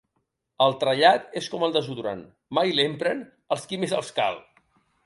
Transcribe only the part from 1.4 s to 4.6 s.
és com el desodorant, mai l'empren els qui més els cal.